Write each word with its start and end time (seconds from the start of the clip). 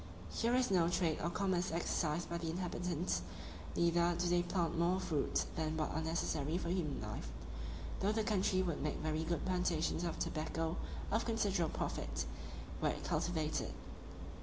Here 0.31 0.55
is 0.55 0.71
no 0.71 0.89
trade 0.89 1.19
or 1.21 1.29
commerce 1.29 1.71
exercised 1.71 2.27
by 2.27 2.39
the 2.39 2.49
inhabitants; 2.49 3.21
neither 3.75 4.15
do 4.17 4.27
they 4.29 4.41
plant 4.41 4.75
more 4.75 4.99
fruits 4.99 5.45
than 5.55 5.77
what 5.77 5.91
are 5.91 6.01
necessary 6.01 6.57
for 6.57 6.69
human 6.69 6.99
life, 6.99 7.29
though 7.99 8.11
the 8.11 8.23
country 8.23 8.63
would 8.63 8.81
make 8.81 8.97
very 8.97 9.23
good 9.23 9.45
plantations 9.45 10.03
of 10.03 10.17
tobacco 10.17 10.75
of 11.11 11.23
considerable 11.25 11.77
profit, 11.77 12.25
were 12.81 12.89
it 12.89 13.03
cultivated. 13.03 13.75